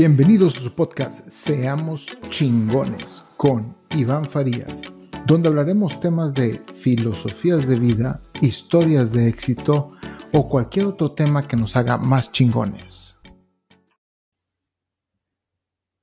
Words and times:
Bienvenidos 0.00 0.56
a 0.56 0.60
su 0.60 0.74
podcast 0.74 1.28
Seamos 1.28 2.06
chingones 2.30 3.22
con 3.36 3.76
Iván 3.90 4.24
Farías, 4.24 4.80
donde 5.26 5.50
hablaremos 5.50 6.00
temas 6.00 6.32
de 6.32 6.58
filosofías 6.74 7.68
de 7.68 7.78
vida, 7.78 8.22
historias 8.40 9.12
de 9.12 9.28
éxito 9.28 9.92
o 10.32 10.48
cualquier 10.48 10.86
otro 10.86 11.12
tema 11.12 11.46
que 11.46 11.58
nos 11.58 11.76
haga 11.76 11.98
más 11.98 12.32
chingones. 12.32 13.20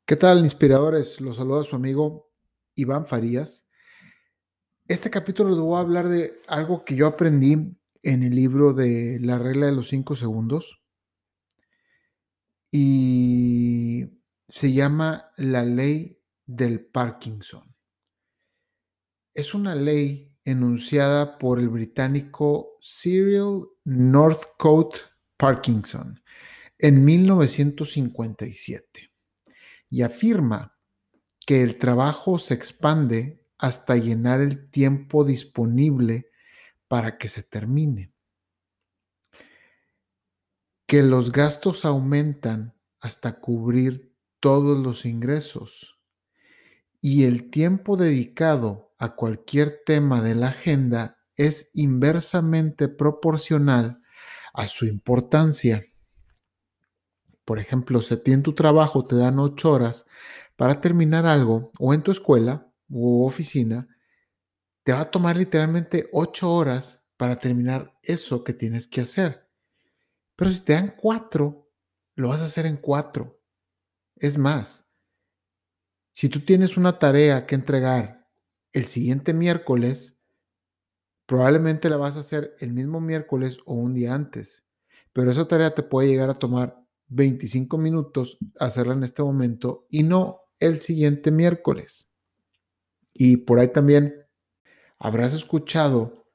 ¿Qué 0.05 0.15
tal, 0.15 0.43
inspiradores? 0.43 1.19
Los 1.19 1.37
saluda 1.37 1.63
su 1.63 1.75
amigo 1.75 2.29
Iván 2.75 3.07
Farías. 3.07 3.67
Este 4.87 5.09
capítulo 5.09 5.49
les 5.49 5.59
voy 5.59 5.75
a 5.75 5.79
hablar 5.79 6.07
de 6.07 6.39
algo 6.47 6.85
que 6.85 6.95
yo 6.95 7.07
aprendí 7.07 7.75
en 8.03 8.21
el 8.21 8.35
libro 8.35 8.73
de 8.73 9.17
La 9.19 9.39
regla 9.39 9.65
de 9.65 9.71
los 9.71 9.87
cinco 9.87 10.15
segundos 10.15 10.83
y 12.71 14.05
se 14.47 14.73
llama 14.73 15.31
la 15.37 15.63
ley 15.63 16.19
del 16.45 16.85
Parkinson. 16.85 17.75
Es 19.33 19.53
una 19.53 19.75
ley 19.75 20.33
enunciada 20.43 21.37
por 21.37 21.59
el 21.59 21.69
británico 21.69 22.77
Cyril 22.81 23.65
Northcote 23.83 24.99
Parkinson 25.35 26.21
en 26.79 27.03
1957 27.03 29.11
y 29.89 30.01
afirma 30.01 30.77
que 31.45 31.61
el 31.61 31.77
trabajo 31.77 32.39
se 32.39 32.53
expande 32.53 33.45
hasta 33.57 33.95
llenar 33.95 34.41
el 34.41 34.69
tiempo 34.69 35.23
disponible 35.23 36.29
para 36.87 37.17
que 37.17 37.29
se 37.29 37.43
termine 37.43 38.13
que 40.87 41.03
los 41.03 41.31
gastos 41.31 41.85
aumentan 41.85 42.73
hasta 43.01 43.39
cubrir 43.39 44.15
todos 44.39 44.77
los 44.77 45.05
ingresos 45.05 45.97
y 47.01 47.25
el 47.25 47.49
tiempo 47.49 47.97
dedicado 47.97 48.93
a 48.97 49.15
cualquier 49.15 49.81
tema 49.85 50.21
de 50.21 50.35
la 50.35 50.47
agenda 50.47 51.19
es 51.35 51.69
inversamente 51.73 52.87
proporcional 52.87 54.01
a 54.53 54.67
su 54.67 54.85
importancia. 54.85 55.85
Por 57.45 57.59
ejemplo, 57.59 58.01
si 58.01 58.15
a 58.15 58.23
ti 58.23 58.31
en 58.31 58.41
tu 58.41 58.55
trabajo 58.55 59.05
te 59.05 59.15
dan 59.15 59.39
ocho 59.39 59.71
horas 59.71 60.05
para 60.55 60.81
terminar 60.81 61.25
algo, 61.25 61.71
o 61.79 61.93
en 61.93 62.01
tu 62.01 62.11
escuela 62.11 62.73
u 62.89 63.25
oficina, 63.25 63.87
te 64.83 64.93
va 64.93 65.01
a 65.01 65.11
tomar 65.11 65.37
literalmente 65.37 66.09
ocho 66.11 66.51
horas 66.51 67.03
para 67.17 67.37
terminar 67.39 67.93
eso 68.01 68.43
que 68.43 68.53
tienes 68.53 68.87
que 68.87 69.01
hacer. 69.01 69.46
Pero 70.37 70.51
si 70.51 70.61
te 70.61 70.73
dan 70.73 70.95
cuatro, 70.95 71.69
lo 72.15 72.29
vas 72.29 72.39
a 72.39 72.45
hacer 72.45 72.65
en 72.65 72.77
cuatro. 72.77 73.41
Es 74.15 74.37
más, 74.37 74.87
si 76.13 76.29
tú 76.29 76.45
tienes 76.45 76.77
una 76.77 76.97
tarea 76.99 77.45
que 77.45 77.55
entregar 77.55 78.27
el 78.71 78.85
siguiente 78.85 79.33
miércoles, 79.33 80.17
probablemente 81.25 81.89
la 81.89 81.97
vas 81.97 82.15
a 82.15 82.21
hacer 82.21 82.55
el 82.59 82.71
mismo 82.71 83.01
miércoles 83.01 83.57
o 83.65 83.73
un 83.73 83.93
día 83.93 84.13
antes. 84.13 84.65
Pero 85.11 85.31
esa 85.31 85.47
tarea 85.47 85.73
te 85.73 85.83
puede 85.83 86.07
llegar 86.07 86.29
a 86.29 86.35
tomar 86.35 86.83
25 87.07 87.77
minutos 87.77 88.37
hacerla 88.59 88.93
en 88.93 89.03
este 89.03 89.23
momento 89.23 89.87
y 89.89 90.03
no 90.03 90.41
el 90.59 90.79
siguiente 90.79 91.31
miércoles. 91.31 92.07
Y 93.13 93.37
por 93.37 93.59
ahí 93.59 93.69
también 93.69 94.15
habrás 94.99 95.33
escuchado 95.33 96.27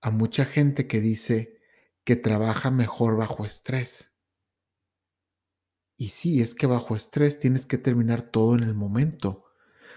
a 0.00 0.10
mucha 0.10 0.44
gente 0.44 0.86
que 0.86 1.00
dice, 1.00 1.57
que 2.08 2.16
trabaja 2.16 2.70
mejor 2.70 3.18
bajo 3.18 3.44
estrés. 3.44 4.14
Y 5.94 6.08
sí, 6.08 6.40
es 6.40 6.54
que 6.54 6.66
bajo 6.66 6.96
estrés 6.96 7.38
tienes 7.38 7.66
que 7.66 7.76
terminar 7.76 8.22
todo 8.22 8.54
en 8.54 8.62
el 8.62 8.74
momento, 8.74 9.44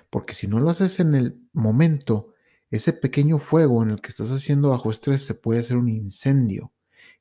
porque 0.09 0.33
si 0.33 0.45
no 0.45 0.59
lo 0.59 0.69
haces 0.69 0.99
en 0.99 1.16
el 1.16 1.41
momento, 1.53 2.33
ese 2.69 2.91
pequeño 2.91 3.39
fuego 3.39 3.81
en 3.81 3.91
el 3.91 4.01
que 4.01 4.09
estás 4.09 4.29
haciendo 4.29 4.71
bajo 4.71 4.91
estrés 4.91 5.23
se 5.23 5.35
puede 5.35 5.61
hacer 5.61 5.77
un 5.77 5.88
incendio. 5.88 6.73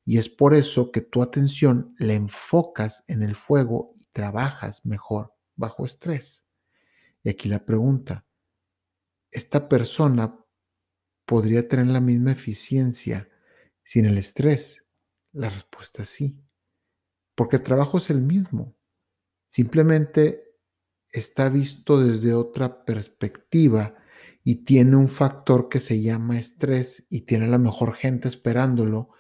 Y 0.05 0.19
es 0.19 0.29
por 0.29 0.55
eso 0.55 0.91
que 0.91 1.03
tu 1.03 1.23
atención 1.23 1.95
la 1.97 2.15
enfocas 2.15 3.05
en 3.07 3.23
el 3.23 3.37
fuego 3.37 3.93
y 3.95 4.07
trabajas 4.11 4.85
mejor 4.85 5.33
bajo 5.55 5.87
estrés. 5.87 6.45
Y 7.23 7.29
aquí 7.29 7.49
la 7.49 7.65
pregunta, 7.65 8.27
¿esta 9.31 9.69
persona 9.69 10.37
podría 11.27 11.69
tener 11.69 11.87
la 11.87 12.01
misma 12.01 12.33
eficiencia 12.33 13.29
sin 13.91 14.07
el 14.07 14.19
estrés? 14.19 14.87
La 15.33 15.51
respuesta 15.51 16.05
es 16.05 16.11
sí, 16.11 16.39
porque 17.35 17.57
el 17.57 17.65
trabajo 17.65 17.99
es 17.99 18.09
el 18.09 18.21
mismo, 18.21 18.77
simplemente 19.49 20.45
está 21.11 21.49
visto 21.49 21.99
desde 21.99 22.33
otra 22.33 22.85
perspectiva 22.85 23.97
y 24.45 24.65
tiene 24.65 24.95
un 24.95 25.09
factor 25.09 25.69
que 25.69 25.81
se 25.81 26.01
llama 26.01 26.39
estrés 26.39 27.05
y 27.11 27.23
tiene 27.23 27.49
la 27.49 27.59
mejor 27.59 27.95
gente 27.95 28.29
esperándolo. 28.29 29.11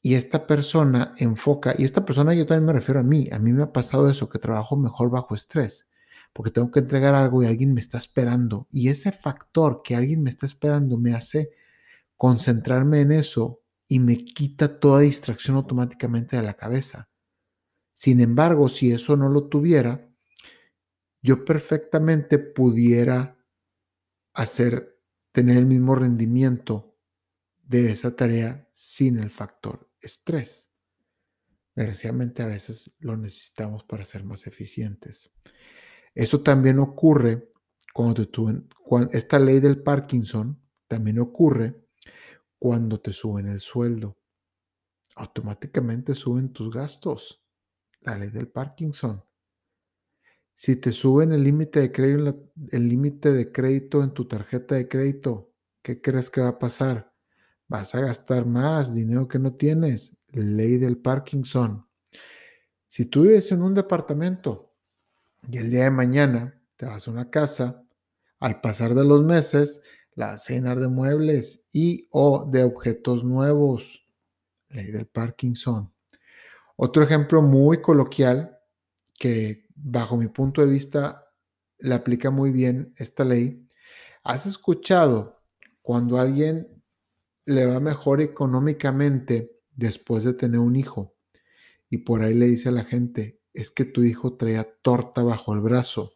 Y 0.00 0.14
esta 0.14 0.46
persona 0.46 1.12
enfoca, 1.16 1.74
y 1.76 1.82
esta 1.82 2.04
persona 2.04 2.34
yo 2.34 2.46
también 2.46 2.66
me 2.66 2.74
refiero 2.74 3.00
a 3.00 3.02
mí, 3.02 3.28
a 3.32 3.40
mí 3.40 3.52
me 3.52 3.64
ha 3.64 3.72
pasado 3.72 4.08
eso, 4.08 4.28
que 4.28 4.38
trabajo 4.38 4.76
mejor 4.76 5.10
bajo 5.10 5.34
estrés, 5.34 5.88
porque 6.32 6.52
tengo 6.52 6.70
que 6.70 6.78
entregar 6.78 7.16
algo 7.16 7.42
y 7.42 7.46
alguien 7.46 7.74
me 7.74 7.80
está 7.80 7.98
esperando. 7.98 8.68
Y 8.70 8.90
ese 8.90 9.10
factor 9.10 9.82
que 9.82 9.96
alguien 9.96 10.22
me 10.22 10.30
está 10.30 10.46
esperando 10.46 10.98
me 10.98 11.14
hace 11.14 11.50
concentrarme 12.16 13.00
en 13.00 13.10
eso 13.10 13.61
y 13.92 13.98
me 13.98 14.16
quita 14.16 14.80
toda 14.80 15.00
distracción 15.00 15.54
automáticamente 15.54 16.34
de 16.34 16.42
la 16.42 16.54
cabeza. 16.54 17.10
Sin 17.94 18.20
embargo, 18.20 18.70
si 18.70 18.90
eso 18.90 19.18
no 19.18 19.28
lo 19.28 19.48
tuviera, 19.48 20.10
yo 21.20 21.44
perfectamente 21.44 22.38
pudiera 22.38 23.36
hacer, 24.32 24.98
tener 25.30 25.58
el 25.58 25.66
mismo 25.66 25.94
rendimiento 25.94 26.96
de 27.64 27.92
esa 27.92 28.16
tarea 28.16 28.66
sin 28.72 29.18
el 29.18 29.28
factor 29.28 29.90
estrés. 30.00 30.72
Desgraciadamente 31.74 32.42
a 32.42 32.46
veces 32.46 32.90
lo 32.98 33.18
necesitamos 33.18 33.84
para 33.84 34.06
ser 34.06 34.24
más 34.24 34.46
eficientes. 34.46 35.30
Eso 36.14 36.40
también 36.40 36.78
ocurre 36.78 37.50
cuando, 37.92 38.26
tú, 38.26 38.66
cuando 38.86 39.12
esta 39.12 39.38
ley 39.38 39.60
del 39.60 39.82
Parkinson 39.82 40.58
también 40.88 41.18
ocurre 41.18 41.81
cuando 42.62 43.00
te 43.00 43.12
suben 43.12 43.48
el 43.48 43.58
sueldo. 43.58 44.16
Automáticamente 45.16 46.14
suben 46.14 46.52
tus 46.52 46.72
gastos. 46.72 47.42
La 48.02 48.16
ley 48.16 48.30
del 48.30 48.46
Parkinson. 48.46 49.24
Si 50.54 50.76
te 50.76 50.92
suben 50.92 51.32
el 51.32 51.42
límite 51.42 51.80
de 51.80 51.90
crédito, 51.90 52.52
el 52.70 52.88
límite 52.88 53.32
de 53.32 53.50
crédito 53.50 54.04
en 54.04 54.14
tu 54.14 54.28
tarjeta 54.28 54.76
de 54.76 54.86
crédito, 54.86 55.52
¿qué 55.82 56.00
crees 56.00 56.30
que 56.30 56.40
va 56.40 56.50
a 56.50 56.58
pasar? 56.60 57.12
Vas 57.66 57.96
a 57.96 58.00
gastar 58.00 58.46
más 58.46 58.94
dinero 58.94 59.26
que 59.26 59.40
no 59.40 59.54
tienes. 59.54 60.16
Ley 60.28 60.76
del 60.76 60.98
Parkinson. 60.98 61.84
Si 62.86 63.06
tú 63.06 63.22
vives 63.22 63.50
en 63.50 63.62
un 63.62 63.74
departamento 63.74 64.72
y 65.50 65.58
el 65.58 65.68
día 65.68 65.82
de 65.82 65.90
mañana 65.90 66.62
te 66.76 66.86
vas 66.86 67.08
a 67.08 67.10
una 67.10 67.28
casa, 67.28 67.84
al 68.38 68.60
pasar 68.60 68.94
de 68.94 69.04
los 69.04 69.24
meses 69.24 69.82
la 70.14 70.38
cenar 70.38 70.78
de 70.78 70.88
muebles 70.88 71.64
y 71.72 72.08
o 72.10 72.48
de 72.50 72.64
objetos 72.64 73.24
nuevos. 73.24 74.04
Ley 74.68 74.90
del 74.90 75.06
Parkinson. 75.06 75.92
Otro 76.76 77.02
ejemplo 77.02 77.42
muy 77.42 77.80
coloquial 77.82 78.58
que 79.18 79.66
bajo 79.74 80.16
mi 80.16 80.28
punto 80.28 80.62
de 80.62 80.70
vista 80.70 81.26
le 81.78 81.94
aplica 81.94 82.30
muy 82.30 82.50
bien 82.50 82.94
esta 82.96 83.24
ley. 83.24 83.68
¿Has 84.22 84.46
escuchado 84.46 85.42
cuando 85.82 86.18
alguien 86.18 86.82
le 87.44 87.66
va 87.66 87.80
mejor 87.80 88.20
económicamente 88.20 89.58
después 89.70 90.24
de 90.24 90.34
tener 90.34 90.60
un 90.60 90.76
hijo? 90.76 91.14
Y 91.90 91.98
por 91.98 92.22
ahí 92.22 92.34
le 92.34 92.46
dice 92.46 92.70
a 92.70 92.72
la 92.72 92.84
gente, 92.84 93.40
es 93.52 93.70
que 93.70 93.84
tu 93.84 94.02
hijo 94.02 94.36
traía 94.36 94.66
torta 94.82 95.22
bajo 95.22 95.52
el 95.52 95.60
brazo 95.60 96.14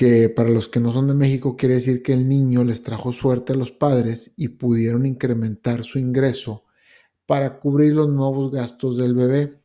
que 0.00 0.30
para 0.30 0.48
los 0.48 0.66
que 0.66 0.80
no 0.80 0.94
son 0.94 1.08
de 1.08 1.14
México 1.14 1.58
quiere 1.58 1.74
decir 1.74 2.02
que 2.02 2.14
el 2.14 2.26
niño 2.26 2.64
les 2.64 2.82
trajo 2.82 3.12
suerte 3.12 3.52
a 3.52 3.56
los 3.56 3.70
padres 3.70 4.32
y 4.34 4.48
pudieron 4.48 5.04
incrementar 5.04 5.84
su 5.84 5.98
ingreso 5.98 6.64
para 7.26 7.58
cubrir 7.58 7.92
los 7.92 8.08
nuevos 8.08 8.50
gastos 8.50 8.96
del 8.96 9.14
bebé. 9.14 9.60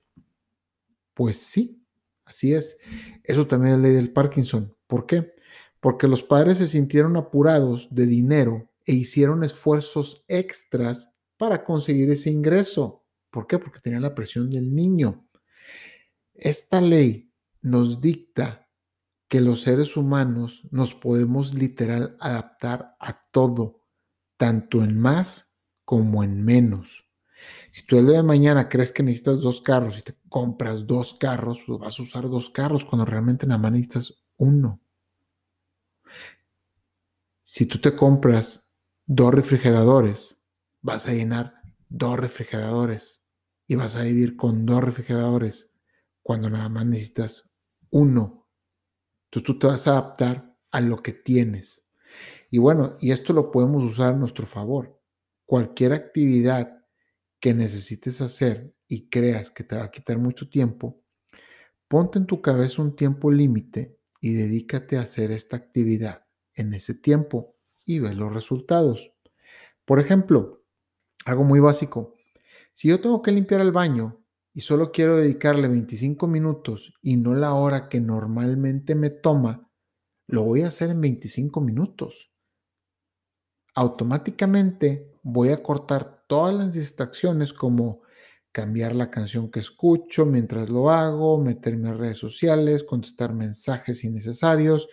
Pues 1.14 1.38
sí, 1.38 1.82
así 2.26 2.54
es. 2.54 2.78
Eso 3.24 3.48
también 3.48 3.76
es 3.76 3.80
ley 3.80 3.94
del 3.94 4.12
Parkinson. 4.12 4.76
¿Por 4.88 5.06
qué? 5.06 5.36
Porque 5.80 6.10
los 6.10 6.22
padres 6.22 6.58
se 6.58 6.68
sintieron 6.68 7.16
apurados 7.16 7.88
de 7.90 8.06
dinero 8.06 8.70
e 8.86 8.92
hicieron 8.92 9.42
esfuerzos 9.46 10.26
extras 10.28 11.12
para 11.38 11.64
conseguir 11.64 12.12
ese 12.12 12.30
ingreso. 12.30 13.06
¿Por 13.30 13.48
qué? 13.48 13.58
Porque 13.58 13.80
tenían 13.80 14.02
la 14.02 14.14
presión 14.14 14.50
del 14.50 14.76
niño. 14.76 15.30
Esta 16.34 16.82
ley 16.82 17.32
nos 17.62 18.02
dicta 18.02 18.65
que 19.36 19.42
los 19.42 19.64
seres 19.64 19.98
humanos 19.98 20.66
nos 20.72 20.96
podemos 20.96 21.54
literal 21.54 22.16
adaptar 22.22 22.96
a 23.02 23.28
todo, 23.32 23.84
tanto 24.38 24.82
en 24.82 24.98
más 24.98 25.58
como 25.84 26.24
en 26.24 26.42
menos. 26.42 27.10
Si 27.74 27.86
tú 27.86 27.98
el 27.98 28.08
día 28.08 28.16
de 28.16 28.24
mañana 28.24 28.70
crees 28.70 28.94
que 28.94 29.04
necesitas 29.04 29.42
dos 29.42 29.60
carros 29.60 30.00
y 30.00 30.04
te 30.04 30.16
compras 30.30 30.88
dos 30.88 31.16
carros, 31.16 31.60
pues 31.68 31.80
vas 31.82 32.00
a 32.00 32.04
usar 32.04 32.30
dos 32.30 32.50
carros 32.50 32.86
cuando 32.86 33.04
realmente 33.04 33.46
nada 33.46 33.60
más 33.60 33.74
necesitas 33.74 34.14
uno. 34.38 34.80
Si 37.44 37.66
tú 37.66 37.80
te 37.80 37.94
compras 37.94 38.64
dos 39.06 39.34
refrigeradores, 39.34 40.42
vas 40.82 41.08
a 41.08 41.14
llenar 41.14 41.62
dos 41.90 42.18
refrigeradores 42.18 43.22
y 43.68 43.76
vas 43.76 43.98
a 43.98 44.04
vivir 44.04 44.38
con 44.38 44.66
dos 44.66 44.82
refrigeradores 44.82 45.74
cuando 46.24 46.50
nada 46.50 46.70
más 46.70 46.86
necesitas 46.86 47.50
uno. 47.90 48.45
Entonces 49.36 49.54
tú 49.54 49.60
te 49.60 49.68
vas 49.68 49.86
a 49.86 49.92
adaptar 49.92 50.56
a 50.72 50.80
lo 50.80 51.04
que 51.04 51.12
tienes. 51.12 51.86
Y 52.50 52.58
bueno, 52.58 52.96
y 53.02 53.12
esto 53.12 53.34
lo 53.34 53.52
podemos 53.52 53.84
usar 53.84 54.14
a 54.14 54.18
nuestro 54.18 54.48
favor. 54.48 54.98
Cualquier 55.46 55.92
actividad 55.92 56.86
que 57.42 57.54
necesites 57.54 58.22
hacer 58.22 58.74
y 58.88 59.10
creas 59.10 59.52
que 59.52 59.66
te 59.66 59.76
va 59.76 59.84
a 59.84 59.92
quitar 59.92 60.20
mucho 60.20 60.50
tiempo, 60.50 61.02
ponte 61.90 62.18
en 62.18 62.28
tu 62.28 62.42
cabeza 62.42 62.82
un 62.82 62.96
tiempo 62.96 63.30
límite 63.30 64.00
y 64.22 64.32
dedícate 64.36 64.96
a 64.96 65.02
hacer 65.02 65.32
esta 65.32 65.58
actividad 65.58 66.26
en 66.54 66.74
ese 66.74 66.94
tiempo 66.94 67.58
y 67.84 68.00
ve 68.00 68.16
los 68.16 68.34
resultados. 68.34 69.12
Por 69.84 70.00
ejemplo, 70.00 70.64
algo 71.26 71.44
muy 71.44 71.60
básico. 71.60 72.16
Si 72.72 72.88
yo 72.88 73.02
tengo 73.02 73.22
que 73.22 73.34
limpiar 73.34 73.60
el 73.60 73.74
baño 73.74 74.25
y 74.56 74.62
solo 74.62 74.94
quiero 74.94 75.18
dedicarle 75.18 75.68
25 75.68 76.28
minutos 76.28 76.94
y 77.02 77.18
no 77.18 77.36
la 77.36 77.54
hora 77.54 77.90
que 77.90 78.00
normalmente 78.00 78.96
me 78.96 79.10
toma, 79.10 79.70
lo 80.28 80.44
voy 80.44 80.62
a 80.62 80.70
hacer 80.70 80.92
en 80.92 81.02
25 81.02 81.60
minutos. 81.60 82.32
Automáticamente 83.76 85.12
voy 85.24 85.50
a 85.50 85.62
cortar 85.62 86.24
todas 86.28 86.56
las 86.56 86.74
distracciones 86.74 87.52
como 87.52 88.04
cambiar 88.54 88.96
la 88.96 89.12
canción 89.12 89.52
que 89.52 89.60
escucho 89.60 90.26
mientras 90.26 90.70
lo 90.70 90.90
hago, 90.90 91.38
meterme 91.38 91.90
a 91.90 91.94
redes 91.94 92.18
sociales, 92.18 92.86
contestar 92.86 93.34
mensajes 93.34 94.06
innecesarios, 94.06 94.88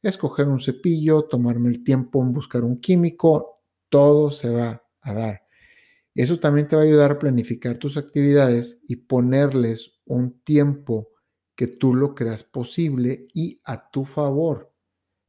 escoger 0.00 0.48
un 0.48 0.58
cepillo, 0.58 1.24
tomarme 1.24 1.68
el 1.68 1.84
tiempo 1.84 2.22
en 2.22 2.32
buscar 2.32 2.64
un 2.64 2.80
químico, 2.80 3.60
todo 3.90 4.30
se 4.30 4.48
va 4.48 4.82
a 5.02 5.12
dar. 5.12 5.42
Eso 6.14 6.38
también 6.38 6.68
te 6.68 6.76
va 6.76 6.82
a 6.82 6.84
ayudar 6.84 7.12
a 7.12 7.18
planificar 7.18 7.78
tus 7.78 7.96
actividades 7.96 8.80
y 8.86 8.96
ponerles 8.96 10.00
un 10.04 10.40
tiempo 10.42 11.08
que 11.56 11.66
tú 11.66 11.94
lo 11.94 12.14
creas 12.14 12.44
posible 12.44 13.28
y 13.32 13.60
a 13.64 13.90
tu 13.90 14.04
favor. 14.04 14.74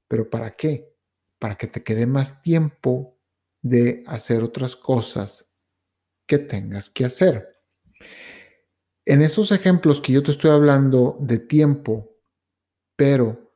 ¿Pero 0.07 0.30
para 0.30 0.56
qué? 0.56 0.95
Para 1.39 1.56
que 1.56 1.68
te 1.68 1.83
quede 1.83 2.06
más 2.06 2.41
tiempo 2.41 3.19
de 3.62 4.03
hacer 4.07 4.44
otras 4.44 4.75
cosas 4.75 5.50
que 6.27 6.39
tengas 6.39 6.89
que 6.89 7.06
hacer. 7.06 7.62
En 9.06 9.21
esos 9.21 9.51
ejemplos 9.51 10.01
que 10.01 10.13
yo 10.13 10.24
te 10.24 10.31
estoy 10.31 10.51
hablando 10.51 11.18
de 11.19 11.39
tiempo, 11.39 12.18
pero 12.95 13.53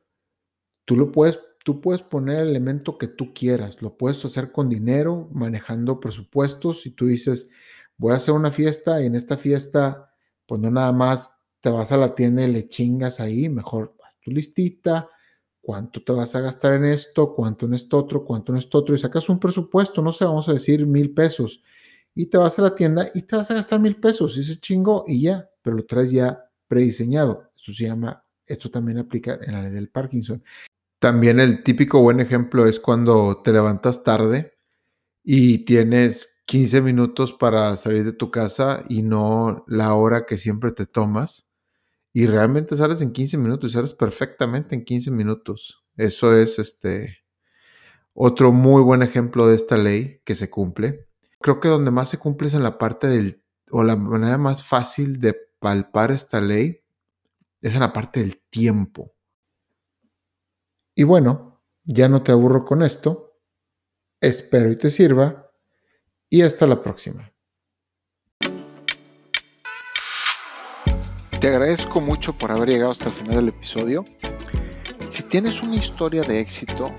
tú 0.84 0.96
lo 0.96 1.12
puedes 1.12 1.38
tú 1.68 1.82
puedes 1.82 2.00
poner 2.00 2.38
el 2.38 2.48
elemento 2.48 2.96
que 2.96 3.08
tú 3.08 3.34
quieras. 3.34 3.82
Lo 3.82 3.98
puedes 3.98 4.24
hacer 4.24 4.52
con 4.52 4.70
dinero, 4.70 5.28
manejando 5.34 6.00
presupuestos. 6.00 6.80
Si 6.80 6.92
tú 6.92 7.04
dices, 7.04 7.50
voy 7.98 8.14
a 8.14 8.16
hacer 8.16 8.32
una 8.32 8.50
fiesta 8.50 9.02
y 9.02 9.04
en 9.04 9.14
esta 9.14 9.36
fiesta, 9.36 10.14
pues 10.46 10.62
no 10.62 10.70
nada 10.70 10.94
más 10.94 11.42
te 11.60 11.68
vas 11.68 11.92
a 11.92 11.98
la 11.98 12.14
tienda 12.14 12.42
y 12.42 12.50
le 12.50 12.68
chingas 12.68 13.20
ahí, 13.20 13.50
mejor 13.50 13.94
haz 14.02 14.18
tu 14.18 14.30
listita, 14.30 15.10
cuánto 15.60 16.02
te 16.02 16.10
vas 16.12 16.34
a 16.34 16.40
gastar 16.40 16.72
en 16.72 16.86
esto, 16.86 17.34
cuánto 17.34 17.66
en 17.66 17.74
esto 17.74 17.98
otro, 17.98 18.24
cuánto 18.24 18.52
en 18.52 18.60
esto 18.60 18.78
otro, 18.78 18.94
y 18.94 18.98
sacas 18.98 19.28
un 19.28 19.38
presupuesto, 19.38 20.00
no 20.00 20.14
sé, 20.14 20.24
vamos 20.24 20.48
a 20.48 20.54
decir 20.54 20.86
mil 20.86 21.12
pesos, 21.12 21.62
y 22.14 22.24
te 22.30 22.38
vas 22.38 22.58
a 22.58 22.62
la 22.62 22.74
tienda 22.74 23.10
y 23.14 23.20
te 23.24 23.36
vas 23.36 23.50
a 23.50 23.54
gastar 23.54 23.78
mil 23.78 23.96
pesos, 23.96 24.38
y 24.38 24.42
se 24.42 24.58
chingo 24.58 25.04
y 25.06 25.20
ya, 25.20 25.50
pero 25.60 25.76
lo 25.76 25.84
traes 25.84 26.12
ya 26.12 26.48
prediseñado. 26.66 27.50
Eso 27.54 27.74
se 27.74 27.84
llama, 27.84 28.24
esto 28.46 28.70
también 28.70 28.96
aplica 28.96 29.38
en 29.42 29.52
la 29.52 29.60
ley 29.60 29.72
del 29.72 29.90
Parkinson. 29.90 30.42
También 30.98 31.38
el 31.38 31.62
típico 31.62 32.00
buen 32.00 32.20
ejemplo 32.20 32.66
es 32.66 32.80
cuando 32.80 33.40
te 33.42 33.52
levantas 33.52 34.02
tarde 34.02 34.58
y 35.22 35.64
tienes 35.64 36.38
15 36.46 36.82
minutos 36.82 37.32
para 37.34 37.76
salir 37.76 38.04
de 38.04 38.12
tu 38.12 38.30
casa 38.30 38.82
y 38.88 39.02
no 39.02 39.64
la 39.68 39.94
hora 39.94 40.26
que 40.26 40.38
siempre 40.38 40.72
te 40.72 40.86
tomas. 40.86 41.46
Y 42.12 42.26
realmente 42.26 42.76
sales 42.76 43.00
en 43.02 43.12
15 43.12 43.38
minutos 43.38 43.70
y 43.70 43.74
sales 43.74 43.92
perfectamente 43.92 44.74
en 44.74 44.84
15 44.84 45.10
minutos. 45.10 45.84
Eso 45.96 46.34
es 46.34 46.58
este 46.58 47.18
otro 48.14 48.50
muy 48.50 48.82
buen 48.82 49.02
ejemplo 49.02 49.46
de 49.46 49.54
esta 49.54 49.76
ley 49.76 50.20
que 50.24 50.34
se 50.34 50.50
cumple. 50.50 51.06
Creo 51.40 51.60
que 51.60 51.68
donde 51.68 51.92
más 51.92 52.08
se 52.08 52.18
cumple 52.18 52.48
es 52.48 52.54
en 52.54 52.64
la 52.64 52.78
parte 52.78 53.06
del, 53.06 53.44
o 53.70 53.84
la 53.84 53.94
manera 53.94 54.38
más 54.38 54.64
fácil 54.64 55.20
de 55.20 55.36
palpar 55.60 56.10
esta 56.10 56.40
ley, 56.40 56.80
es 57.60 57.74
en 57.74 57.80
la 57.80 57.92
parte 57.92 58.20
del 58.20 58.42
tiempo. 58.50 59.12
Y 60.98 61.04
bueno, 61.04 61.62
ya 61.84 62.08
no 62.08 62.24
te 62.24 62.32
aburro 62.32 62.64
con 62.64 62.82
esto. 62.82 63.38
Espero 64.20 64.72
y 64.72 64.76
te 64.76 64.90
sirva. 64.90 65.48
Y 66.28 66.42
hasta 66.42 66.66
la 66.66 66.82
próxima. 66.82 67.32
Te 71.40 71.50
agradezco 71.50 72.00
mucho 72.00 72.32
por 72.32 72.50
haber 72.50 72.70
llegado 72.70 72.90
hasta 72.90 73.10
el 73.10 73.12
final 73.12 73.36
del 73.36 73.50
episodio. 73.50 74.06
Si 75.06 75.22
tienes 75.22 75.62
una 75.62 75.76
historia 75.76 76.22
de 76.22 76.40
éxito, 76.40 76.92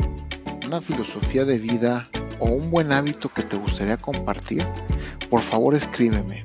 una 0.66 0.80
filosofía 0.80 1.44
de 1.44 1.58
vida 1.58 2.10
o 2.40 2.46
un 2.46 2.72
buen 2.72 2.94
hábito 2.94 3.28
que 3.28 3.44
te 3.44 3.58
gustaría 3.58 3.98
compartir, 3.98 4.66
por 5.30 5.42
favor 5.42 5.76
escríbeme. 5.76 6.44